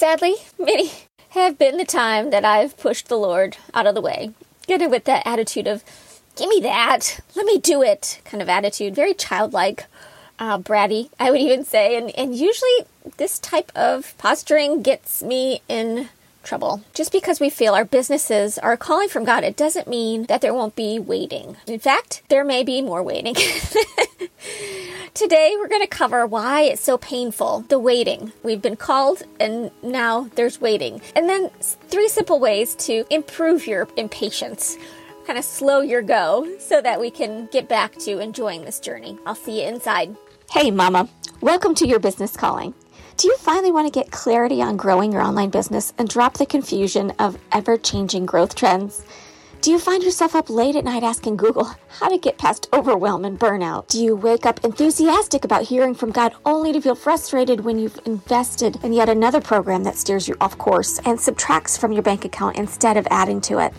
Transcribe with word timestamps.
Sadly, 0.00 0.36
many 0.58 0.92
have 1.32 1.58
been 1.58 1.76
the 1.76 1.84
time 1.84 2.30
that 2.30 2.42
I've 2.42 2.78
pushed 2.78 3.08
the 3.08 3.18
Lord 3.18 3.58
out 3.74 3.86
of 3.86 3.94
the 3.94 4.00
way. 4.00 4.30
Getting 4.66 4.88
with 4.88 5.04
that 5.04 5.26
attitude 5.26 5.66
of, 5.66 5.84
give 6.36 6.48
me 6.48 6.58
that, 6.62 7.20
let 7.36 7.44
me 7.44 7.58
do 7.58 7.82
it 7.82 8.22
kind 8.24 8.40
of 8.40 8.48
attitude, 8.48 8.94
very 8.94 9.12
childlike, 9.12 9.84
uh, 10.38 10.56
bratty, 10.56 11.10
I 11.20 11.30
would 11.30 11.42
even 11.42 11.66
say. 11.66 11.98
And, 11.98 12.16
and 12.16 12.34
usually 12.34 12.86
this 13.18 13.38
type 13.38 13.70
of 13.76 14.16
posturing 14.16 14.80
gets 14.80 15.22
me 15.22 15.60
in 15.68 16.08
trouble. 16.44 16.82
Just 16.94 17.12
because 17.12 17.38
we 17.38 17.50
feel 17.50 17.74
our 17.74 17.84
businesses 17.84 18.56
are 18.56 18.78
calling 18.78 19.10
from 19.10 19.26
God, 19.26 19.44
it 19.44 19.54
doesn't 19.54 19.86
mean 19.86 20.24
that 20.24 20.40
there 20.40 20.54
won't 20.54 20.76
be 20.76 20.98
waiting. 20.98 21.58
In 21.66 21.78
fact, 21.78 22.22
there 22.30 22.42
may 22.42 22.64
be 22.64 22.80
more 22.80 23.02
waiting. 23.02 23.36
Today, 25.12 25.56
we're 25.58 25.68
going 25.68 25.82
to 25.82 25.88
cover 25.88 26.24
why 26.24 26.62
it's 26.62 26.80
so 26.80 26.96
painful 26.96 27.64
the 27.68 27.80
waiting. 27.80 28.32
We've 28.44 28.62
been 28.62 28.76
called, 28.76 29.24
and 29.40 29.72
now 29.82 30.30
there's 30.36 30.60
waiting. 30.60 31.00
And 31.16 31.28
then 31.28 31.50
three 31.60 32.06
simple 32.06 32.38
ways 32.38 32.76
to 32.76 33.04
improve 33.10 33.66
your 33.66 33.88
impatience. 33.96 34.78
Kind 35.26 35.36
of 35.36 35.44
slow 35.44 35.80
your 35.80 36.00
go 36.00 36.48
so 36.60 36.80
that 36.80 37.00
we 37.00 37.10
can 37.10 37.48
get 37.50 37.68
back 37.68 37.96
to 37.98 38.20
enjoying 38.20 38.64
this 38.64 38.78
journey. 38.78 39.18
I'll 39.26 39.34
see 39.34 39.60
you 39.62 39.68
inside. 39.68 40.16
Hey, 40.48 40.70
Mama. 40.70 41.08
Welcome 41.40 41.74
to 41.76 41.88
your 41.88 41.98
business 41.98 42.36
calling. 42.36 42.72
Do 43.16 43.26
you 43.26 43.36
finally 43.38 43.72
want 43.72 43.92
to 43.92 43.98
get 43.98 44.12
clarity 44.12 44.62
on 44.62 44.76
growing 44.76 45.12
your 45.12 45.22
online 45.22 45.50
business 45.50 45.92
and 45.98 46.08
drop 46.08 46.34
the 46.34 46.46
confusion 46.46 47.12
of 47.18 47.36
ever 47.50 47.76
changing 47.76 48.26
growth 48.26 48.54
trends? 48.54 49.04
Do 49.60 49.70
you 49.70 49.78
find 49.78 50.02
yourself 50.02 50.34
up 50.34 50.48
late 50.48 50.74
at 50.74 50.84
night 50.84 51.02
asking 51.02 51.36
Google 51.36 51.70
how 51.98 52.08
to 52.08 52.16
get 52.16 52.38
past 52.38 52.66
overwhelm 52.72 53.26
and 53.26 53.38
burnout? 53.38 53.88
Do 53.88 54.02
you 54.02 54.16
wake 54.16 54.46
up 54.46 54.64
enthusiastic 54.64 55.44
about 55.44 55.64
hearing 55.64 55.94
from 55.94 56.12
God 56.12 56.32
only 56.46 56.72
to 56.72 56.80
feel 56.80 56.94
frustrated 56.94 57.60
when 57.60 57.78
you've 57.78 58.00
invested 58.06 58.82
in 58.82 58.94
yet 58.94 59.10
another 59.10 59.42
program 59.42 59.84
that 59.84 59.98
steers 59.98 60.26
you 60.26 60.34
off 60.40 60.56
course 60.56 60.98
and 61.04 61.20
subtracts 61.20 61.76
from 61.76 61.92
your 61.92 62.02
bank 62.02 62.24
account 62.24 62.56
instead 62.56 62.96
of 62.96 63.06
adding 63.10 63.42
to 63.42 63.58
it? 63.58 63.74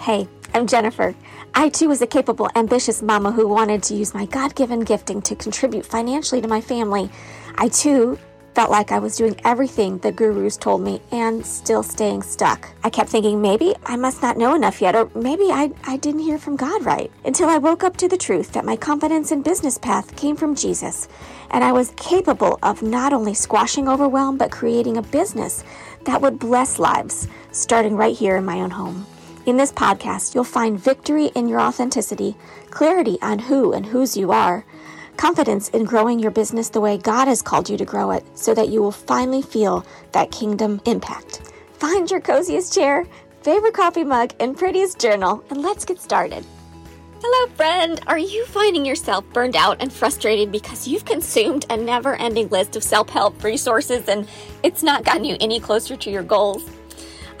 Hey, 0.00 0.26
I'm 0.54 0.66
Jennifer. 0.66 1.14
I 1.54 1.68
too 1.68 1.88
was 1.88 2.00
a 2.00 2.06
capable, 2.06 2.48
ambitious 2.54 3.02
mama 3.02 3.30
who 3.30 3.46
wanted 3.46 3.82
to 3.82 3.94
use 3.94 4.14
my 4.14 4.24
God 4.24 4.54
given 4.54 4.80
gifting 4.80 5.20
to 5.22 5.36
contribute 5.36 5.84
financially 5.84 6.40
to 6.40 6.48
my 6.48 6.62
family. 6.62 7.10
I 7.56 7.68
too 7.68 8.18
felt 8.54 8.70
like 8.70 8.92
I 8.92 8.98
was 8.98 9.16
doing 9.16 9.40
everything 9.44 9.98
the 9.98 10.12
gurus 10.12 10.56
told 10.56 10.82
me 10.82 11.00
and 11.12 11.44
still 11.46 11.82
staying 11.82 12.22
stuck. 12.22 12.68
I 12.82 12.90
kept 12.90 13.10
thinking 13.10 13.40
maybe 13.40 13.74
I 13.86 13.96
must 13.96 14.22
not 14.22 14.36
know 14.36 14.54
enough 14.54 14.80
yet, 14.80 14.96
or 14.96 15.10
maybe 15.14 15.44
I, 15.44 15.72
I 15.84 15.96
didn't 15.96 16.20
hear 16.20 16.38
from 16.38 16.56
God 16.56 16.84
right. 16.84 17.10
Until 17.24 17.48
I 17.48 17.58
woke 17.58 17.84
up 17.84 17.96
to 17.98 18.08
the 18.08 18.16
truth 18.16 18.52
that 18.52 18.64
my 18.64 18.76
confidence 18.76 19.30
and 19.30 19.44
business 19.44 19.78
path 19.78 20.16
came 20.16 20.36
from 20.36 20.54
Jesus, 20.54 21.08
and 21.50 21.62
I 21.62 21.72
was 21.72 21.92
capable 21.96 22.58
of 22.62 22.82
not 22.82 23.12
only 23.12 23.34
squashing 23.34 23.88
overwhelm, 23.88 24.36
but 24.36 24.50
creating 24.50 24.96
a 24.96 25.02
business 25.02 25.64
that 26.04 26.20
would 26.20 26.38
bless 26.38 26.78
lives, 26.78 27.28
starting 27.52 27.96
right 27.96 28.16
here 28.16 28.36
in 28.36 28.44
my 28.44 28.60
own 28.60 28.70
home. 28.70 29.06
In 29.46 29.56
this 29.56 29.72
podcast, 29.72 30.34
you'll 30.34 30.44
find 30.44 30.78
victory 30.78 31.26
in 31.34 31.48
your 31.48 31.60
authenticity, 31.60 32.36
clarity 32.70 33.18
on 33.22 33.38
who 33.38 33.72
and 33.72 33.86
whose 33.86 34.16
you 34.16 34.30
are 34.30 34.64
confidence 35.18 35.68
in 35.70 35.84
growing 35.84 36.18
your 36.18 36.30
business 36.30 36.70
the 36.70 36.80
way 36.80 36.96
God 36.96 37.28
has 37.28 37.42
called 37.42 37.68
you 37.68 37.76
to 37.76 37.84
grow 37.84 38.12
it 38.12 38.24
so 38.34 38.54
that 38.54 38.68
you 38.68 38.80
will 38.80 38.92
finally 38.92 39.42
feel 39.42 39.84
that 40.12 40.30
kingdom 40.30 40.80
impact. 40.86 41.52
Find 41.74 42.10
your 42.10 42.20
coziest 42.20 42.72
chair, 42.72 43.04
favorite 43.42 43.74
coffee 43.74 44.04
mug, 44.04 44.32
and 44.40 44.56
prettiest 44.56 44.98
journal, 44.98 45.44
and 45.50 45.60
let's 45.60 45.84
get 45.84 46.00
started. 46.00 46.46
Hello, 47.20 47.52
friend. 47.56 48.00
Are 48.06 48.18
you 48.18 48.46
finding 48.46 48.86
yourself 48.86 49.24
burned 49.32 49.56
out 49.56 49.82
and 49.82 49.92
frustrated 49.92 50.52
because 50.52 50.86
you've 50.86 51.04
consumed 51.04 51.66
a 51.68 51.76
never 51.76 52.14
ending 52.14 52.48
list 52.48 52.76
of 52.76 52.84
self 52.84 53.08
help 53.08 53.42
resources 53.42 54.08
and 54.08 54.28
it's 54.62 54.84
not 54.84 55.04
gotten 55.04 55.24
you 55.24 55.36
any 55.40 55.58
closer 55.58 55.96
to 55.96 56.10
your 56.10 56.22
goals? 56.22 56.64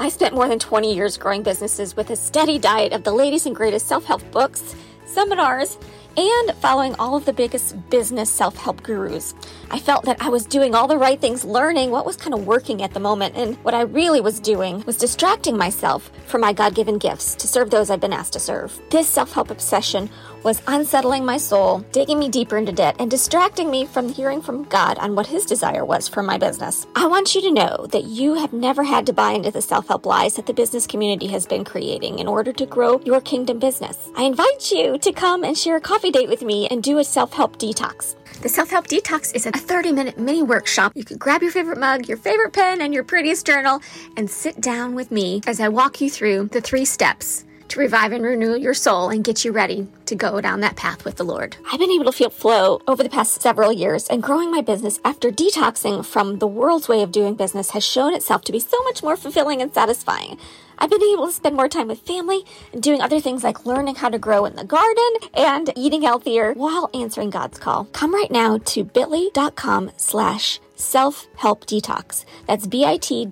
I 0.00 0.08
spent 0.08 0.34
more 0.34 0.48
than 0.48 0.58
20 0.58 0.92
years 0.92 1.16
growing 1.16 1.44
businesses 1.44 1.96
with 1.96 2.10
a 2.10 2.16
steady 2.16 2.58
diet 2.58 2.92
of 2.92 3.04
the 3.04 3.12
latest 3.12 3.46
and 3.46 3.54
greatest 3.54 3.86
self 3.86 4.04
help 4.04 4.28
books, 4.32 4.74
seminars, 5.06 5.78
and 6.18 6.52
following 6.56 6.96
all 6.98 7.14
of 7.14 7.24
the 7.24 7.32
biggest 7.32 7.76
business 7.90 8.28
self 8.28 8.56
help 8.56 8.82
gurus. 8.82 9.34
I 9.70 9.78
felt 9.78 10.04
that 10.06 10.20
I 10.20 10.28
was 10.28 10.44
doing 10.44 10.74
all 10.74 10.88
the 10.88 10.98
right 10.98 11.20
things, 11.20 11.44
learning 11.44 11.92
what 11.92 12.04
was 12.04 12.16
kind 12.16 12.34
of 12.34 12.44
working 12.44 12.82
at 12.82 12.92
the 12.92 12.98
moment, 12.98 13.36
and 13.36 13.54
what 13.58 13.74
I 13.74 13.82
really 13.82 14.20
was 14.20 14.40
doing 14.40 14.82
was 14.84 14.96
distracting 14.96 15.56
myself 15.56 16.10
from 16.26 16.40
my 16.40 16.52
God 16.52 16.74
given 16.74 16.98
gifts 16.98 17.36
to 17.36 17.46
serve 17.46 17.70
those 17.70 17.88
I've 17.88 18.00
been 18.00 18.12
asked 18.12 18.32
to 18.32 18.40
serve. 18.40 18.80
This 18.90 19.08
self 19.08 19.32
help 19.32 19.52
obsession 19.52 20.10
was 20.42 20.62
unsettling 20.66 21.24
my 21.24 21.36
soul, 21.36 21.80
digging 21.92 22.18
me 22.18 22.28
deeper 22.28 22.56
into 22.56 22.72
debt, 22.72 22.96
and 22.98 23.10
distracting 23.10 23.70
me 23.70 23.86
from 23.86 24.08
hearing 24.08 24.40
from 24.40 24.64
God 24.64 24.98
on 24.98 25.14
what 25.14 25.26
His 25.26 25.44
desire 25.44 25.84
was 25.84 26.08
for 26.08 26.22
my 26.22 26.38
business. 26.38 26.86
I 26.96 27.06
want 27.06 27.34
you 27.34 27.40
to 27.42 27.52
know 27.52 27.86
that 27.90 28.04
you 28.04 28.34
have 28.34 28.52
never 28.52 28.82
had 28.82 29.06
to 29.06 29.12
buy 29.12 29.32
into 29.32 29.50
the 29.50 29.62
self 29.62 29.88
help 29.88 30.06
lies 30.06 30.34
that 30.34 30.46
the 30.46 30.54
business 30.54 30.86
community 30.86 31.28
has 31.28 31.46
been 31.46 31.64
creating 31.64 32.18
in 32.18 32.26
order 32.26 32.52
to 32.52 32.66
grow 32.66 33.00
your 33.04 33.20
kingdom 33.20 33.58
business. 33.58 34.10
I 34.16 34.24
invite 34.24 34.72
you 34.72 34.98
to 34.98 35.12
come 35.12 35.44
and 35.44 35.56
share 35.56 35.76
a 35.76 35.80
coffee 35.80 36.07
date 36.10 36.28
with 36.28 36.42
me 36.42 36.66
and 36.68 36.82
do 36.82 36.98
a 36.98 37.04
self 37.04 37.32
help 37.32 37.58
detox. 37.58 38.16
The 38.42 38.48
Self 38.48 38.70
Help 38.70 38.86
Detox 38.86 39.34
is 39.34 39.46
a 39.46 39.50
30 39.50 39.90
minute 39.90 40.16
mini 40.16 40.44
workshop. 40.44 40.92
You 40.94 41.04
can 41.04 41.16
grab 41.18 41.42
your 41.42 41.50
favorite 41.50 41.78
mug, 41.78 42.06
your 42.06 42.16
favorite 42.16 42.52
pen, 42.52 42.80
and 42.80 42.94
your 42.94 43.02
prettiest 43.02 43.44
journal 43.44 43.80
and 44.16 44.30
sit 44.30 44.60
down 44.60 44.94
with 44.94 45.10
me 45.10 45.40
as 45.48 45.58
I 45.58 45.68
walk 45.68 46.00
you 46.00 46.08
through 46.08 46.50
the 46.52 46.60
three 46.60 46.84
steps 46.84 47.44
revive 47.78 48.12
and 48.12 48.24
renew 48.24 48.56
your 48.56 48.74
soul 48.74 49.08
and 49.08 49.24
get 49.24 49.44
you 49.44 49.52
ready 49.52 49.86
to 50.06 50.14
go 50.14 50.40
down 50.40 50.60
that 50.60 50.76
path 50.76 51.04
with 51.04 51.16
the 51.16 51.24
Lord. 51.24 51.56
I've 51.72 51.78
been 51.78 51.90
able 51.90 52.04
to 52.06 52.12
feel 52.12 52.28
flow 52.28 52.82
over 52.86 53.02
the 53.02 53.08
past 53.08 53.40
several 53.40 53.72
years, 53.72 54.06
and 54.08 54.22
growing 54.22 54.50
my 54.50 54.60
business 54.60 55.00
after 55.04 55.30
detoxing 55.30 56.04
from 56.04 56.38
the 56.38 56.46
world's 56.46 56.88
way 56.88 57.02
of 57.02 57.12
doing 57.12 57.34
business 57.34 57.70
has 57.70 57.84
shown 57.84 58.14
itself 58.14 58.42
to 58.42 58.52
be 58.52 58.60
so 58.60 58.82
much 58.82 59.02
more 59.02 59.16
fulfilling 59.16 59.62
and 59.62 59.72
satisfying. 59.72 60.38
I've 60.80 60.90
been 60.90 61.02
able 61.02 61.26
to 61.26 61.32
spend 61.32 61.56
more 61.56 61.68
time 61.68 61.88
with 61.88 62.00
family 62.00 62.44
and 62.72 62.82
doing 62.82 63.00
other 63.00 63.20
things 63.20 63.42
like 63.42 63.66
learning 63.66 63.96
how 63.96 64.10
to 64.10 64.18
grow 64.18 64.44
in 64.44 64.54
the 64.54 64.64
garden 64.64 65.10
and 65.34 65.72
eating 65.74 66.02
healthier 66.02 66.52
while 66.52 66.88
answering 66.94 67.30
God's 67.30 67.58
call. 67.58 67.86
Come 67.86 68.14
right 68.14 68.30
now 68.30 68.58
to 68.58 68.84
bit.ly.com 68.84 69.90
slash 69.96 70.60
self-help 70.76 71.66
detox. 71.66 72.24
That's 72.46 72.66
bit.ly 72.68 73.24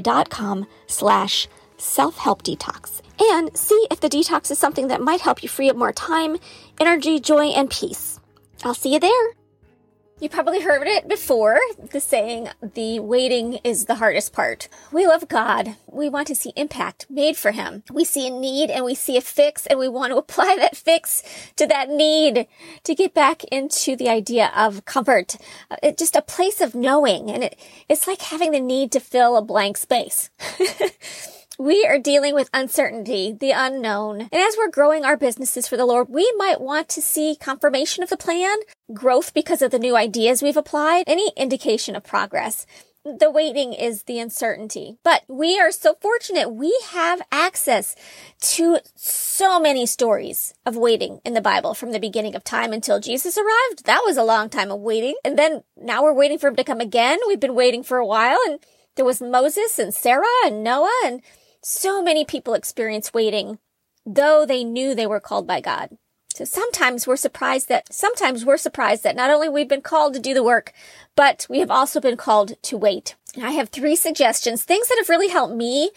dot 0.00 0.30
com 1.82 2.12
slash 2.12 2.12
self-help 2.12 2.42
detox 2.42 3.02
and 3.20 3.56
see 3.56 3.86
if 3.90 4.00
the 4.00 4.08
detox 4.08 4.50
is 4.50 4.58
something 4.58 4.88
that 4.88 5.00
might 5.00 5.20
help 5.20 5.42
you 5.42 5.48
free 5.48 5.70
up 5.70 5.76
more 5.76 5.92
time, 5.92 6.38
energy, 6.80 7.20
joy, 7.20 7.46
and 7.46 7.70
peace. 7.70 8.20
I'll 8.64 8.74
see 8.74 8.92
you 8.94 9.00
there. 9.00 9.36
You 10.20 10.28
probably 10.28 10.60
heard 10.60 10.86
it 10.86 11.08
before, 11.08 11.58
the 11.90 12.00
saying, 12.00 12.48
the 12.62 13.00
waiting 13.00 13.58
is 13.64 13.86
the 13.86 13.96
hardest 13.96 14.32
part. 14.32 14.68
We 14.92 15.04
love 15.04 15.26
God. 15.26 15.74
We 15.88 16.08
want 16.08 16.28
to 16.28 16.36
see 16.36 16.52
impact 16.54 17.06
made 17.10 17.36
for 17.36 17.50
Him. 17.50 17.82
We 17.90 18.04
see 18.04 18.28
a 18.28 18.30
need 18.30 18.70
and 18.70 18.84
we 18.84 18.94
see 18.94 19.16
a 19.16 19.20
fix 19.20 19.66
and 19.66 19.80
we 19.80 19.88
want 19.88 20.12
to 20.12 20.16
apply 20.18 20.56
that 20.60 20.76
fix 20.76 21.24
to 21.56 21.66
that 21.66 21.88
need 21.88 22.46
to 22.84 22.94
get 22.94 23.14
back 23.14 23.42
into 23.44 23.96
the 23.96 24.08
idea 24.08 24.52
of 24.54 24.84
comfort. 24.84 25.36
Uh, 25.68 25.76
it, 25.82 25.98
just 25.98 26.14
a 26.14 26.22
place 26.22 26.60
of 26.60 26.74
knowing. 26.74 27.28
And 27.28 27.42
it, 27.42 27.58
it's 27.88 28.06
like 28.06 28.22
having 28.22 28.52
the 28.52 28.60
need 28.60 28.92
to 28.92 29.00
fill 29.00 29.36
a 29.36 29.42
blank 29.42 29.76
space. 29.76 30.30
We 31.58 31.84
are 31.84 31.98
dealing 31.98 32.34
with 32.34 32.48
uncertainty, 32.54 33.36
the 33.38 33.50
unknown. 33.50 34.22
And 34.22 34.34
as 34.34 34.56
we're 34.56 34.70
growing 34.70 35.04
our 35.04 35.16
businesses 35.16 35.68
for 35.68 35.76
the 35.76 35.84
Lord, 35.84 36.08
we 36.08 36.32
might 36.36 36.60
want 36.60 36.88
to 36.90 37.02
see 37.02 37.36
confirmation 37.38 38.02
of 38.02 38.08
the 38.08 38.16
plan, 38.16 38.56
growth 38.94 39.34
because 39.34 39.60
of 39.60 39.70
the 39.70 39.78
new 39.78 39.94
ideas 39.94 40.42
we've 40.42 40.56
applied, 40.56 41.04
any 41.06 41.30
indication 41.36 41.94
of 41.94 42.04
progress. 42.04 42.66
The 43.04 43.30
waiting 43.30 43.72
is 43.72 44.04
the 44.04 44.18
uncertainty. 44.20 44.96
But 45.02 45.24
we 45.28 45.58
are 45.58 45.72
so 45.72 45.96
fortunate 46.00 46.50
we 46.50 46.76
have 46.90 47.20
access 47.32 47.96
to 48.40 48.78
so 48.94 49.60
many 49.60 49.86
stories 49.86 50.54
of 50.64 50.76
waiting 50.76 51.20
in 51.24 51.34
the 51.34 51.40
Bible 51.40 51.74
from 51.74 51.92
the 51.92 51.98
beginning 51.98 52.34
of 52.34 52.44
time 52.44 52.72
until 52.72 53.00
Jesus 53.00 53.36
arrived. 53.36 53.84
That 53.84 54.02
was 54.04 54.16
a 54.16 54.24
long 54.24 54.48
time 54.48 54.70
of 54.70 54.80
waiting. 54.80 55.16
And 55.24 55.38
then 55.38 55.64
now 55.76 56.02
we're 56.02 56.14
waiting 56.14 56.38
for 56.38 56.48
him 56.48 56.56
to 56.56 56.64
come 56.64 56.80
again. 56.80 57.18
We've 57.26 57.40
been 57.40 57.56
waiting 57.56 57.82
for 57.82 57.98
a 57.98 58.06
while 58.06 58.38
and 58.46 58.60
there 58.94 59.04
was 59.04 59.20
Moses 59.20 59.78
and 59.78 59.92
Sarah 59.92 60.26
and 60.44 60.62
Noah 60.62 60.90
and 61.04 61.22
so 61.62 62.02
many 62.02 62.24
people 62.24 62.54
experience 62.54 63.14
waiting, 63.14 63.58
though 64.04 64.44
they 64.44 64.64
knew 64.64 64.94
they 64.94 65.06
were 65.06 65.20
called 65.20 65.46
by 65.46 65.60
God. 65.60 65.96
So 66.34 66.44
sometimes 66.44 67.06
we're 67.06 67.16
surprised 67.16 67.68
that, 67.68 67.92
sometimes 67.92 68.44
we're 68.44 68.56
surprised 68.56 69.02
that 69.02 69.16
not 69.16 69.30
only 69.30 69.48
we've 69.48 69.68
been 69.68 69.82
called 69.82 70.14
to 70.14 70.20
do 70.20 70.34
the 70.34 70.42
work, 70.42 70.72
but 71.14 71.46
we 71.50 71.58
have 71.58 71.70
also 71.70 72.00
been 72.00 72.16
called 72.16 72.60
to 72.62 72.76
wait. 72.76 73.16
And 73.34 73.44
I 73.44 73.50
have 73.50 73.68
three 73.68 73.96
suggestions, 73.96 74.64
things 74.64 74.88
that 74.88 74.98
have 74.98 75.10
really 75.10 75.28
helped 75.28 75.54
me 75.54 75.90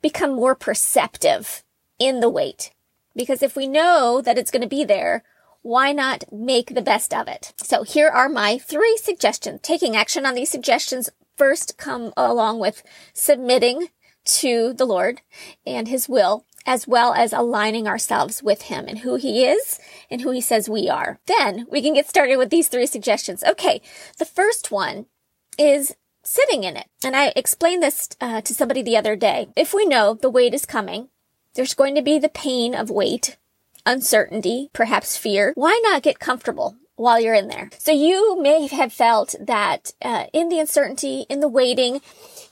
become 0.00 0.34
more 0.34 0.54
perceptive 0.54 1.62
in 1.98 2.20
the 2.20 2.30
wait. 2.30 2.72
Because 3.14 3.42
if 3.42 3.54
we 3.54 3.66
know 3.66 4.22
that 4.22 4.38
it's 4.38 4.50
going 4.50 4.62
to 4.62 4.68
be 4.68 4.84
there, 4.84 5.22
why 5.60 5.92
not 5.92 6.24
make 6.32 6.74
the 6.74 6.82
best 6.82 7.14
of 7.14 7.28
it? 7.28 7.52
So 7.58 7.82
here 7.82 8.08
are 8.08 8.28
my 8.28 8.58
three 8.58 8.96
suggestions. 8.96 9.60
Taking 9.62 9.94
action 9.94 10.26
on 10.26 10.34
these 10.34 10.50
suggestions 10.50 11.10
first 11.36 11.76
come 11.76 12.12
along 12.16 12.58
with 12.58 12.82
submitting 13.12 13.88
to 14.24 14.72
the 14.72 14.84
Lord 14.84 15.20
and 15.66 15.88
his 15.88 16.08
will, 16.08 16.44
as 16.66 16.86
well 16.86 17.12
as 17.12 17.32
aligning 17.32 17.86
ourselves 17.88 18.42
with 18.42 18.62
him 18.62 18.86
and 18.86 19.00
who 19.00 19.16
he 19.16 19.44
is 19.44 19.78
and 20.10 20.20
who 20.20 20.30
he 20.30 20.40
says 20.40 20.68
we 20.68 20.88
are. 20.88 21.18
Then 21.26 21.66
we 21.70 21.82
can 21.82 21.94
get 21.94 22.08
started 22.08 22.36
with 22.36 22.50
these 22.50 22.68
three 22.68 22.86
suggestions. 22.86 23.42
Okay. 23.44 23.80
The 24.18 24.24
first 24.24 24.70
one 24.70 25.06
is 25.58 25.96
sitting 26.22 26.64
in 26.64 26.76
it. 26.76 26.86
And 27.04 27.16
I 27.16 27.32
explained 27.34 27.82
this 27.82 28.08
uh, 28.20 28.40
to 28.42 28.54
somebody 28.54 28.82
the 28.82 28.96
other 28.96 29.16
day. 29.16 29.48
If 29.56 29.74
we 29.74 29.84
know 29.86 30.14
the 30.14 30.30
wait 30.30 30.54
is 30.54 30.66
coming, 30.66 31.08
there's 31.54 31.74
going 31.74 31.94
to 31.96 32.02
be 32.02 32.18
the 32.18 32.28
pain 32.28 32.74
of 32.74 32.90
wait, 32.90 33.36
uncertainty, 33.84 34.70
perhaps 34.72 35.16
fear. 35.16 35.52
Why 35.54 35.80
not 35.84 36.02
get 36.02 36.18
comfortable? 36.18 36.76
While 37.02 37.20
you're 37.20 37.34
in 37.34 37.48
there. 37.48 37.68
So 37.78 37.90
you 37.90 38.40
may 38.40 38.68
have 38.68 38.92
felt 38.92 39.34
that 39.40 39.92
uh, 40.00 40.26
in 40.32 40.48
the 40.50 40.60
uncertainty, 40.60 41.26
in 41.28 41.40
the 41.40 41.48
waiting, 41.48 42.00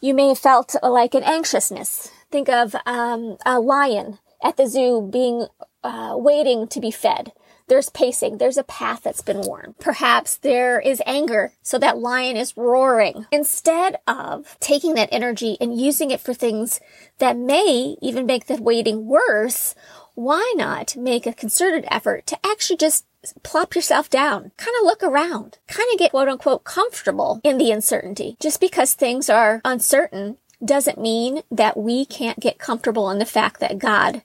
you 0.00 0.12
may 0.12 0.26
have 0.26 0.40
felt 0.40 0.74
like 0.82 1.14
an 1.14 1.22
anxiousness. 1.22 2.10
Think 2.32 2.48
of 2.48 2.74
um, 2.84 3.36
a 3.46 3.60
lion 3.60 4.18
at 4.42 4.56
the 4.56 4.66
zoo 4.66 5.08
being 5.08 5.46
uh, 5.84 6.14
waiting 6.16 6.66
to 6.66 6.80
be 6.80 6.90
fed. 6.90 7.30
There's 7.68 7.90
pacing. 7.90 8.38
There's 8.38 8.56
a 8.56 8.64
path 8.64 9.04
that's 9.04 9.22
been 9.22 9.42
worn. 9.42 9.76
Perhaps 9.78 10.38
there 10.38 10.80
is 10.80 11.00
anger, 11.06 11.52
so 11.62 11.78
that 11.78 11.98
lion 11.98 12.36
is 12.36 12.56
roaring. 12.56 13.26
Instead 13.30 13.98
of 14.08 14.56
taking 14.58 14.94
that 14.94 15.10
energy 15.12 15.58
and 15.60 15.80
using 15.80 16.10
it 16.10 16.18
for 16.20 16.34
things 16.34 16.80
that 17.18 17.36
may 17.36 17.94
even 18.02 18.26
make 18.26 18.46
the 18.46 18.60
waiting 18.60 19.06
worse, 19.06 19.76
why 20.16 20.52
not 20.56 20.96
make 20.96 21.24
a 21.24 21.32
concerted 21.32 21.84
effort 21.88 22.26
to 22.26 22.38
actually 22.44 22.76
just 22.76 23.04
plop 23.42 23.74
yourself 23.74 24.08
down, 24.10 24.52
kind 24.56 24.76
of 24.80 24.84
look 24.84 25.02
around, 25.02 25.58
kind 25.66 25.88
of 25.92 25.98
get 25.98 26.10
quote 26.10 26.28
unquote 26.28 26.64
comfortable 26.64 27.40
in 27.44 27.58
the 27.58 27.70
uncertainty. 27.70 28.36
Just 28.40 28.60
because 28.60 28.94
things 28.94 29.28
are 29.28 29.60
uncertain 29.64 30.38
doesn't 30.64 31.00
mean 31.00 31.42
that 31.50 31.76
we 31.76 32.04
can't 32.04 32.40
get 32.40 32.58
comfortable 32.58 33.10
in 33.10 33.18
the 33.18 33.24
fact 33.24 33.60
that 33.60 33.78
God 33.78 34.22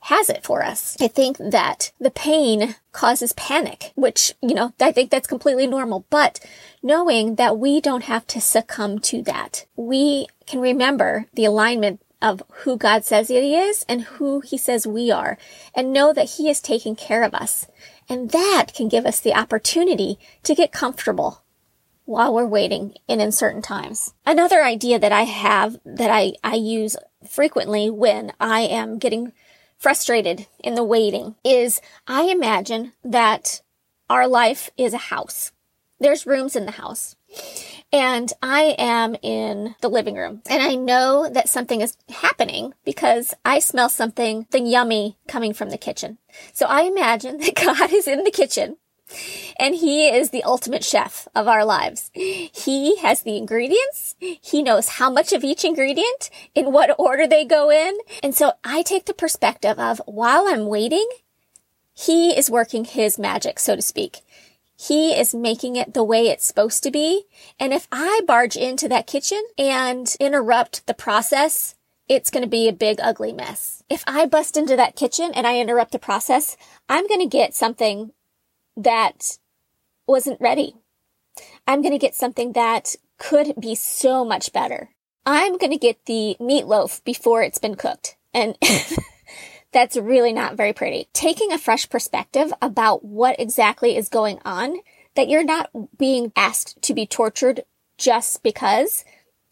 has 0.00 0.30
it 0.30 0.44
for 0.44 0.62
us. 0.62 0.96
I 1.00 1.08
think 1.08 1.38
that 1.38 1.92
the 1.98 2.10
pain 2.10 2.76
causes 2.92 3.32
panic, 3.32 3.92
which, 3.94 4.32
you 4.40 4.54
know, 4.54 4.72
I 4.80 4.92
think 4.92 5.10
that's 5.10 5.26
completely 5.26 5.66
normal, 5.66 6.06
but 6.08 6.40
knowing 6.82 7.34
that 7.34 7.58
we 7.58 7.80
don't 7.80 8.04
have 8.04 8.26
to 8.28 8.40
succumb 8.40 9.00
to 9.00 9.22
that, 9.22 9.66
we 9.76 10.28
can 10.46 10.60
remember 10.60 11.26
the 11.34 11.44
alignment 11.44 12.00
of 12.22 12.42
who 12.62 12.76
God 12.76 13.04
says 13.04 13.28
He 13.28 13.56
is 13.56 13.84
and 13.88 14.02
who 14.02 14.40
He 14.40 14.56
says 14.56 14.86
we 14.86 15.10
are, 15.10 15.38
and 15.74 15.92
know 15.92 16.12
that 16.12 16.30
He 16.30 16.48
is 16.48 16.60
taking 16.60 16.96
care 16.96 17.22
of 17.22 17.34
us. 17.34 17.66
And 18.08 18.30
that 18.30 18.72
can 18.74 18.88
give 18.88 19.04
us 19.04 19.20
the 19.20 19.34
opportunity 19.34 20.18
to 20.42 20.54
get 20.54 20.72
comfortable 20.72 21.42
while 22.04 22.34
we're 22.34 22.46
waiting 22.46 22.94
in 23.06 23.20
uncertain 23.20 23.60
times. 23.60 24.14
Another 24.24 24.62
idea 24.62 24.98
that 24.98 25.12
I 25.12 25.22
have 25.22 25.78
that 25.84 26.10
I, 26.10 26.32
I 26.42 26.54
use 26.54 26.96
frequently 27.28 27.90
when 27.90 28.32
I 28.40 28.60
am 28.60 28.98
getting 28.98 29.32
frustrated 29.76 30.46
in 30.64 30.74
the 30.74 30.84
waiting 30.84 31.34
is 31.44 31.80
I 32.06 32.22
imagine 32.22 32.92
that 33.04 33.60
our 34.08 34.26
life 34.26 34.70
is 34.78 34.94
a 34.94 34.98
house. 34.98 35.52
There's 36.00 36.26
rooms 36.26 36.56
in 36.56 36.64
the 36.64 36.72
house. 36.72 37.14
And 37.92 38.32
I 38.42 38.74
am 38.78 39.16
in 39.22 39.74
the 39.80 39.88
living 39.88 40.16
room 40.16 40.42
and 40.48 40.62
I 40.62 40.74
know 40.74 41.28
that 41.32 41.48
something 41.48 41.80
is 41.80 41.96
happening 42.10 42.74
because 42.84 43.34
I 43.44 43.60
smell 43.60 43.88
something, 43.88 44.46
the 44.50 44.60
yummy 44.60 45.16
coming 45.26 45.54
from 45.54 45.70
the 45.70 45.78
kitchen. 45.78 46.18
So 46.52 46.66
I 46.66 46.82
imagine 46.82 47.38
that 47.40 47.54
God 47.54 47.92
is 47.92 48.06
in 48.06 48.24
the 48.24 48.30
kitchen 48.30 48.76
and 49.58 49.74
he 49.74 50.08
is 50.08 50.30
the 50.30 50.42
ultimate 50.42 50.84
chef 50.84 51.28
of 51.34 51.48
our 51.48 51.64
lives. 51.64 52.10
He 52.14 52.96
has 52.98 53.22
the 53.22 53.36
ingredients. 53.36 54.16
He 54.20 54.62
knows 54.62 54.88
how 54.88 55.10
much 55.10 55.32
of 55.32 55.44
each 55.44 55.64
ingredient, 55.64 56.30
in 56.54 56.72
what 56.72 56.94
order 56.98 57.26
they 57.26 57.44
go 57.44 57.70
in. 57.70 57.96
And 58.22 58.34
so 58.34 58.52
I 58.64 58.82
take 58.82 59.06
the 59.06 59.14
perspective 59.14 59.78
of 59.78 60.02
while 60.06 60.44
I'm 60.46 60.66
waiting, 60.66 61.08
he 61.94 62.36
is 62.36 62.50
working 62.50 62.84
his 62.84 63.18
magic, 63.18 63.58
so 63.58 63.74
to 63.76 63.82
speak. 63.82 64.20
He 64.80 65.18
is 65.18 65.34
making 65.34 65.74
it 65.74 65.92
the 65.92 66.04
way 66.04 66.28
it's 66.28 66.46
supposed 66.46 66.84
to 66.84 66.90
be. 66.92 67.24
And 67.58 67.72
if 67.72 67.88
I 67.90 68.20
barge 68.26 68.56
into 68.56 68.88
that 68.88 69.08
kitchen 69.08 69.42
and 69.58 70.14
interrupt 70.20 70.86
the 70.86 70.94
process, 70.94 71.74
it's 72.08 72.30
going 72.30 72.44
to 72.44 72.48
be 72.48 72.68
a 72.68 72.72
big, 72.72 73.00
ugly 73.02 73.32
mess. 73.32 73.82
If 73.90 74.04
I 74.06 74.26
bust 74.26 74.56
into 74.56 74.76
that 74.76 74.94
kitchen 74.94 75.32
and 75.34 75.48
I 75.48 75.58
interrupt 75.58 75.90
the 75.90 75.98
process, 75.98 76.56
I'm 76.88 77.08
going 77.08 77.20
to 77.20 77.26
get 77.26 77.54
something 77.54 78.12
that 78.76 79.38
wasn't 80.06 80.40
ready. 80.40 80.76
I'm 81.66 81.82
going 81.82 81.92
to 81.92 81.98
get 81.98 82.14
something 82.14 82.52
that 82.52 82.94
could 83.18 83.54
be 83.60 83.74
so 83.74 84.24
much 84.24 84.52
better. 84.52 84.90
I'm 85.26 85.58
going 85.58 85.72
to 85.72 85.76
get 85.76 86.06
the 86.06 86.36
meatloaf 86.40 87.02
before 87.02 87.42
it's 87.42 87.58
been 87.58 87.74
cooked. 87.74 88.16
And 88.32 88.56
that's 89.72 89.96
really 89.96 90.32
not 90.32 90.56
very 90.56 90.72
pretty. 90.72 91.08
Taking 91.12 91.52
a 91.52 91.58
fresh 91.58 91.88
perspective 91.88 92.52
about 92.62 93.04
what 93.04 93.38
exactly 93.38 93.96
is 93.96 94.08
going 94.08 94.38
on, 94.44 94.78
that 95.14 95.28
you're 95.28 95.44
not 95.44 95.70
being 95.98 96.32
asked 96.36 96.80
to 96.82 96.94
be 96.94 97.06
tortured 97.06 97.64
just 97.96 98.42
because 98.42 99.04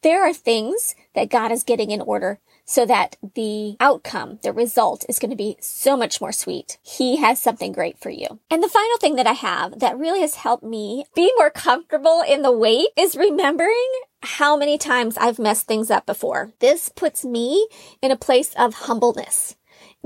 there 0.02 0.22
are 0.22 0.32
things 0.32 0.94
that 1.14 1.30
God 1.30 1.50
is 1.50 1.64
getting 1.64 1.90
in 1.90 2.00
order 2.00 2.38
so 2.64 2.84
that 2.84 3.16
the 3.34 3.76
outcome, 3.80 4.38
the 4.42 4.52
result 4.52 5.04
is 5.08 5.18
going 5.18 5.30
to 5.30 5.36
be 5.36 5.56
so 5.60 5.96
much 5.96 6.20
more 6.20 6.32
sweet. 6.32 6.78
He 6.82 7.16
has 7.16 7.40
something 7.40 7.72
great 7.72 7.98
for 7.98 8.10
you. 8.10 8.40
And 8.50 8.62
the 8.62 8.68
final 8.68 8.98
thing 8.98 9.14
that 9.16 9.26
I 9.26 9.32
have 9.32 9.78
that 9.78 9.98
really 9.98 10.20
has 10.20 10.36
helped 10.36 10.64
me 10.64 11.04
be 11.14 11.32
more 11.36 11.50
comfortable 11.50 12.22
in 12.26 12.42
the 12.42 12.52
wait 12.52 12.88
is 12.96 13.16
remembering 13.16 13.88
how 14.22 14.56
many 14.56 14.78
times 14.78 15.16
I've 15.16 15.38
messed 15.38 15.66
things 15.66 15.90
up 15.90 16.06
before. 16.06 16.52
This 16.58 16.88
puts 16.88 17.24
me 17.24 17.68
in 18.02 18.10
a 18.10 18.16
place 18.16 18.52
of 18.58 18.74
humbleness. 18.74 19.55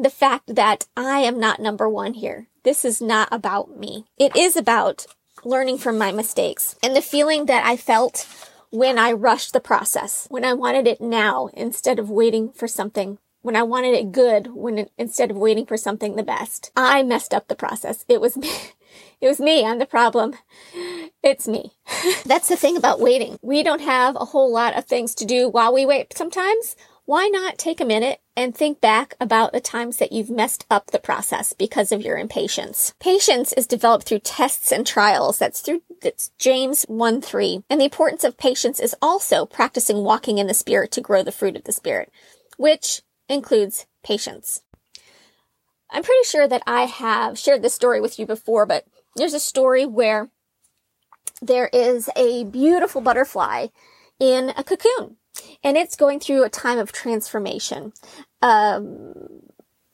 The 0.00 0.08
fact 0.08 0.54
that 0.54 0.86
I 0.96 1.18
am 1.18 1.38
not 1.38 1.60
number 1.60 1.86
one 1.86 2.14
here. 2.14 2.46
This 2.62 2.86
is 2.86 3.02
not 3.02 3.28
about 3.30 3.78
me. 3.78 4.06
It 4.16 4.34
is 4.34 4.56
about 4.56 5.04
learning 5.44 5.76
from 5.76 5.98
my 5.98 6.10
mistakes 6.10 6.74
and 6.82 6.96
the 6.96 7.02
feeling 7.02 7.44
that 7.46 7.66
I 7.66 7.76
felt 7.76 8.26
when 8.70 8.98
I 8.98 9.12
rushed 9.12 9.52
the 9.52 9.60
process, 9.60 10.26
when 10.30 10.42
I 10.42 10.54
wanted 10.54 10.86
it 10.86 11.02
now 11.02 11.50
instead 11.52 11.98
of 11.98 12.08
waiting 12.08 12.50
for 12.50 12.66
something, 12.66 13.18
when 13.42 13.56
I 13.56 13.62
wanted 13.62 13.92
it 13.92 14.10
good 14.10 14.54
when 14.54 14.78
it, 14.78 14.92
instead 14.96 15.30
of 15.30 15.36
waiting 15.36 15.66
for 15.66 15.76
something 15.76 16.16
the 16.16 16.22
best. 16.22 16.72
I 16.74 17.02
messed 17.02 17.34
up 17.34 17.48
the 17.48 17.54
process. 17.54 18.06
It 18.08 18.22
was 18.22 18.38
me. 18.38 18.50
It 19.20 19.28
was 19.28 19.38
me. 19.38 19.66
I'm 19.66 19.78
the 19.78 19.86
problem. 19.86 20.34
It's 21.22 21.46
me. 21.46 21.72
That's 22.24 22.48
the 22.48 22.56
thing 22.56 22.76
about 22.76 23.00
waiting. 23.00 23.38
We 23.42 23.62
don't 23.62 23.82
have 23.82 24.16
a 24.16 24.24
whole 24.24 24.50
lot 24.50 24.76
of 24.76 24.86
things 24.86 25.14
to 25.16 25.26
do 25.26 25.46
while 25.48 25.74
we 25.74 25.84
wait. 25.84 26.16
Sometimes 26.16 26.74
why 27.10 27.26
not 27.26 27.58
take 27.58 27.80
a 27.80 27.84
minute 27.84 28.20
and 28.36 28.54
think 28.54 28.80
back 28.80 29.16
about 29.20 29.52
the 29.52 29.60
times 29.60 29.96
that 29.96 30.12
you've 30.12 30.30
messed 30.30 30.64
up 30.70 30.92
the 30.92 30.98
process 31.00 31.52
because 31.52 31.90
of 31.90 32.02
your 32.02 32.16
impatience. 32.16 32.94
Patience 33.00 33.52
is 33.54 33.66
developed 33.66 34.06
through 34.06 34.20
tests 34.20 34.70
and 34.70 34.86
trials. 34.86 35.36
That's 35.36 35.60
through 35.60 35.82
that's 36.02 36.30
James 36.38 36.84
1 36.84 37.20
3. 37.20 37.64
And 37.68 37.80
the 37.80 37.86
importance 37.86 38.22
of 38.22 38.38
patience 38.38 38.78
is 38.78 38.94
also 39.02 39.44
practicing 39.44 40.04
walking 40.04 40.38
in 40.38 40.46
the 40.46 40.54
Spirit 40.54 40.92
to 40.92 41.00
grow 41.00 41.24
the 41.24 41.32
fruit 41.32 41.56
of 41.56 41.64
the 41.64 41.72
Spirit, 41.72 42.12
which 42.58 43.02
includes 43.28 43.86
patience. 44.04 44.62
I'm 45.90 46.04
pretty 46.04 46.28
sure 46.28 46.46
that 46.46 46.62
I 46.64 46.82
have 46.82 47.36
shared 47.36 47.62
this 47.62 47.74
story 47.74 48.00
with 48.00 48.20
you 48.20 48.26
before, 48.26 48.66
but 48.66 48.84
there's 49.16 49.34
a 49.34 49.40
story 49.40 49.84
where 49.84 50.30
there 51.42 51.70
is 51.72 52.08
a 52.14 52.44
beautiful 52.44 53.00
butterfly 53.00 53.66
in 54.20 54.50
a 54.50 54.62
cocoon 54.62 55.16
and 55.62 55.76
it's 55.76 55.96
going 55.96 56.20
through 56.20 56.44
a 56.44 56.50
time 56.50 56.78
of 56.78 56.92
transformation, 56.92 57.92
um, 58.42 59.42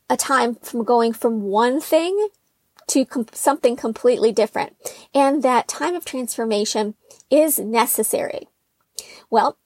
a 0.09 0.17
time 0.17 0.55
from 0.57 0.85
going 0.85 1.13
from 1.13 1.43
one 1.43 1.81
thing 1.81 2.29
to 2.89 3.05
com- 3.05 3.27
something 3.33 3.77
completely 3.77 4.33
different. 4.33 4.77
And 5.15 5.43
that 5.43 5.69
time 5.69 5.95
of 5.95 6.05
transformation 6.05 6.95
is 7.31 7.59
necessary. 7.59 8.49
Well, 9.29 9.59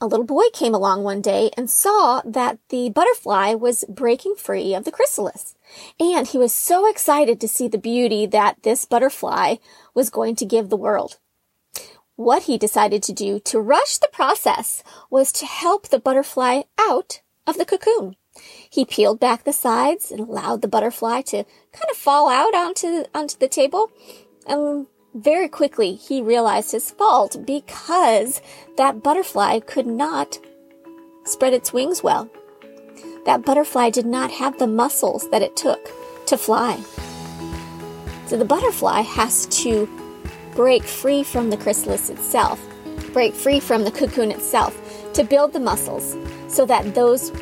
a 0.00 0.06
little 0.06 0.24
boy 0.24 0.44
came 0.54 0.74
along 0.74 1.02
one 1.02 1.20
day 1.20 1.50
and 1.56 1.68
saw 1.68 2.22
that 2.24 2.58
the 2.70 2.88
butterfly 2.88 3.52
was 3.52 3.84
breaking 3.88 4.36
free 4.36 4.74
of 4.74 4.84
the 4.84 4.92
chrysalis. 4.92 5.54
And 5.98 6.26
he 6.26 6.38
was 6.38 6.54
so 6.54 6.88
excited 6.88 7.38
to 7.40 7.48
see 7.48 7.68
the 7.68 7.76
beauty 7.76 8.24
that 8.26 8.62
this 8.62 8.86
butterfly 8.86 9.56
was 9.92 10.08
going 10.08 10.36
to 10.36 10.46
give 10.46 10.70
the 10.70 10.76
world. 10.76 11.18
What 12.20 12.42
he 12.42 12.58
decided 12.58 13.02
to 13.04 13.14
do 13.14 13.40
to 13.46 13.58
rush 13.58 13.96
the 13.96 14.10
process 14.12 14.84
was 15.08 15.32
to 15.32 15.46
help 15.46 15.88
the 15.88 15.98
butterfly 15.98 16.64
out 16.78 17.22
of 17.46 17.56
the 17.56 17.64
cocoon. 17.64 18.14
He 18.68 18.84
peeled 18.84 19.18
back 19.18 19.44
the 19.44 19.54
sides 19.54 20.10
and 20.10 20.20
allowed 20.20 20.60
the 20.60 20.68
butterfly 20.68 21.22
to 21.22 21.44
kind 21.72 21.90
of 21.90 21.96
fall 21.96 22.28
out 22.28 22.54
onto, 22.54 23.04
onto 23.14 23.38
the 23.38 23.48
table. 23.48 23.90
And 24.46 24.86
very 25.14 25.48
quickly 25.48 25.94
he 25.94 26.20
realized 26.20 26.72
his 26.72 26.90
fault 26.90 27.38
because 27.46 28.42
that 28.76 29.02
butterfly 29.02 29.60
could 29.60 29.86
not 29.86 30.38
spread 31.24 31.54
its 31.54 31.72
wings 31.72 32.02
well. 32.02 32.28
That 33.24 33.46
butterfly 33.46 33.88
did 33.88 34.04
not 34.04 34.30
have 34.32 34.58
the 34.58 34.66
muscles 34.66 35.30
that 35.30 35.40
it 35.40 35.56
took 35.56 35.88
to 36.26 36.36
fly. 36.36 36.82
So 38.26 38.36
the 38.36 38.44
butterfly 38.44 39.00
has 39.00 39.46
to 39.62 39.88
break 40.60 40.82
free 40.82 41.22
from 41.22 41.48
the 41.48 41.56
chrysalis 41.56 42.10
itself, 42.10 42.60
break 43.14 43.32
free 43.32 43.58
from 43.58 43.82
the 43.82 43.90
cocoon 43.90 44.30
itself 44.30 44.78
to 45.14 45.24
build 45.24 45.54
the 45.54 45.58
muscles 45.58 46.18
so 46.48 46.66
that 46.66 46.94
those 46.94 47.32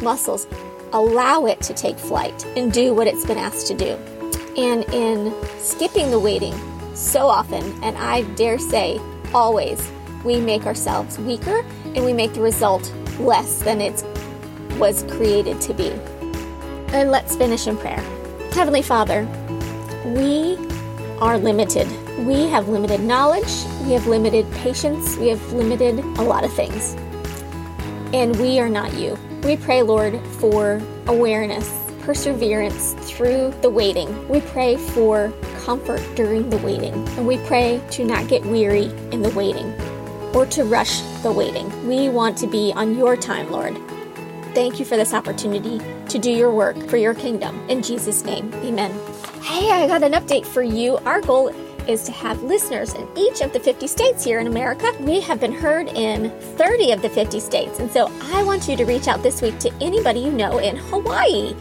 muscles 0.00 0.46
allow 0.92 1.44
it 1.44 1.60
to 1.60 1.74
take 1.74 1.98
flight 1.98 2.46
and 2.56 2.72
do 2.72 2.94
what 2.94 3.08
it's 3.08 3.26
been 3.26 3.36
asked 3.36 3.66
to 3.66 3.74
do. 3.74 3.98
And 4.56 4.84
in 4.94 5.34
skipping 5.58 6.12
the 6.12 6.20
waiting 6.20 6.54
so 6.94 7.26
often, 7.26 7.64
and 7.82 7.98
I 7.98 8.22
dare 8.36 8.60
say 8.60 9.00
always, 9.34 9.90
we 10.22 10.40
make 10.40 10.66
ourselves 10.66 11.18
weaker 11.18 11.66
and 11.96 12.04
we 12.04 12.12
make 12.12 12.32
the 12.32 12.42
result 12.42 12.94
less 13.18 13.60
than 13.64 13.80
it 13.80 14.04
was 14.78 15.02
created 15.14 15.60
to 15.62 15.74
be. 15.74 15.90
And 16.94 17.10
let's 17.10 17.34
finish 17.34 17.66
in 17.66 17.76
prayer. 17.76 18.02
Heavenly 18.52 18.82
Father, 18.82 19.26
we 20.04 20.56
are 21.18 21.38
limited. 21.38 21.88
We 22.18 22.46
have 22.46 22.68
limited 22.68 23.00
knowledge, 23.00 23.64
we 23.82 23.92
have 23.92 24.06
limited 24.06 24.50
patience, 24.52 25.16
we 25.16 25.28
have 25.28 25.52
limited 25.52 25.98
a 25.98 26.22
lot 26.22 26.44
of 26.44 26.52
things. 26.52 26.94
And 28.14 28.38
we 28.38 28.60
are 28.60 28.68
not 28.68 28.94
you. 28.94 29.18
We 29.42 29.56
pray, 29.56 29.82
Lord, 29.82 30.24
for 30.38 30.80
awareness, 31.08 31.68
perseverance 32.02 32.92
through 33.10 33.52
the 33.62 33.68
waiting. 33.68 34.28
We 34.28 34.42
pray 34.42 34.76
for 34.76 35.32
comfort 35.64 36.00
during 36.14 36.50
the 36.50 36.58
waiting. 36.58 36.94
And 37.16 37.26
we 37.26 37.38
pray 37.38 37.82
to 37.90 38.04
not 38.04 38.28
get 38.28 38.46
weary 38.46 38.84
in 39.10 39.22
the 39.22 39.30
waiting 39.30 39.72
or 40.32 40.46
to 40.46 40.62
rush 40.62 41.00
the 41.22 41.32
waiting. 41.32 41.88
We 41.88 42.08
want 42.10 42.38
to 42.38 42.46
be 42.46 42.72
on 42.76 42.96
your 42.96 43.16
time, 43.16 43.50
Lord. 43.50 43.76
Thank 44.54 44.78
you 44.78 44.84
for 44.84 44.96
this 44.96 45.12
opportunity 45.12 45.80
to 46.08 46.18
do 46.18 46.30
your 46.30 46.52
work 46.52 46.76
for 46.88 46.96
your 46.96 47.14
kingdom. 47.14 47.68
In 47.68 47.82
Jesus' 47.82 48.24
name, 48.24 48.54
amen. 48.54 48.92
Hey, 49.42 49.72
I 49.72 49.88
got 49.88 50.04
an 50.04 50.12
update 50.12 50.46
for 50.46 50.62
you. 50.62 50.98
Our 50.98 51.20
goal 51.20 51.48
is 51.88 52.02
to 52.04 52.12
have 52.12 52.42
listeners 52.42 52.94
in 52.94 53.08
each 53.16 53.40
of 53.40 53.52
the 53.52 53.60
50 53.60 53.86
states 53.86 54.24
here 54.24 54.40
in 54.40 54.46
America. 54.46 54.92
We 55.00 55.20
have 55.20 55.40
been 55.40 55.52
heard 55.52 55.88
in 55.88 56.30
30 56.56 56.92
of 56.92 57.02
the 57.02 57.08
50 57.08 57.40
states. 57.40 57.80
And 57.80 57.90
so 57.90 58.10
I 58.32 58.42
want 58.42 58.68
you 58.68 58.76
to 58.76 58.84
reach 58.84 59.08
out 59.08 59.22
this 59.22 59.42
week 59.42 59.58
to 59.60 59.72
anybody 59.80 60.20
you 60.20 60.32
know 60.32 60.58
in 60.58 60.76
Hawaii. 60.76 61.54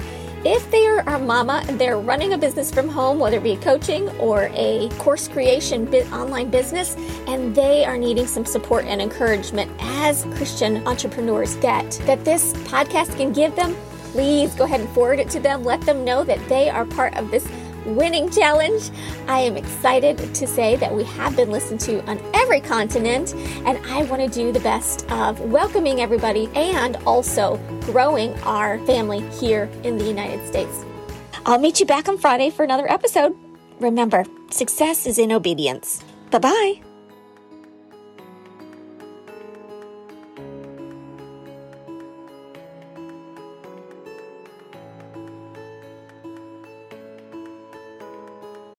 If 0.45 0.69
they 0.71 0.85
are 0.87 1.07
our 1.07 1.19
mama 1.19 1.63
and 1.69 1.79
they're 1.79 1.97
running 1.97 2.33
a 2.33 2.37
business 2.37 2.69
from 2.69 2.89
home, 2.89 3.17
whether 3.17 3.37
it 3.37 3.43
be 3.43 3.55
coaching 3.55 4.09
or 4.17 4.49
a 4.53 4.89
course 4.97 5.29
creation 5.29 5.87
online 6.11 6.49
business, 6.49 6.97
and 7.27 7.55
they 7.55 7.85
are 7.85 7.97
needing 7.97 8.27
some 8.27 8.45
support 8.45 8.83
and 8.83 9.01
encouragement 9.01 9.71
as 9.79 10.25
Christian 10.35 10.85
entrepreneurs 10.85 11.55
get, 11.57 11.91
that 12.05 12.25
this 12.25 12.51
podcast 12.67 13.15
can 13.15 13.31
give 13.31 13.55
them, 13.55 13.73
please 14.11 14.53
go 14.55 14.65
ahead 14.65 14.81
and 14.81 14.89
forward 14.89 15.19
it 15.19 15.29
to 15.29 15.39
them. 15.39 15.63
Let 15.63 15.79
them 15.81 16.03
know 16.03 16.25
that 16.25 16.45
they 16.49 16.69
are 16.69 16.85
part 16.85 17.15
of 17.15 17.31
this 17.31 17.47
winning 17.85 18.29
challenge. 18.29 18.89
I 19.27 19.39
am 19.39 19.57
excited 19.57 20.17
to 20.17 20.47
say 20.47 20.75
that 20.77 20.93
we 20.93 21.03
have 21.03 21.35
been 21.35 21.51
listened 21.51 21.79
to 21.81 22.03
on 22.09 22.19
every 22.33 22.59
continent, 22.59 23.33
and 23.65 23.77
I 23.87 24.03
want 24.03 24.21
to 24.21 24.27
do 24.27 24.51
the 24.51 24.59
best 24.59 25.09
of 25.11 25.39
welcoming 25.41 26.01
everybody 26.01 26.49
and 26.55 26.97
also 27.05 27.57
growing 27.81 28.33
our 28.41 28.79
family 28.85 29.21
here 29.39 29.69
in 29.83 29.97
the 29.97 30.05
United 30.05 30.45
States. 30.47 30.85
I'll 31.45 31.59
meet 31.59 31.79
you 31.79 31.85
back 31.85 32.07
on 32.07 32.17
Friday 32.17 32.49
for 32.49 32.63
another 32.63 32.89
episode. 32.89 33.35
Remember, 33.79 34.23
success 34.49 35.05
is 35.05 35.19
in 35.19 35.31
obedience. 35.31 36.03
Bye 36.31 36.39
bye. 36.39 36.92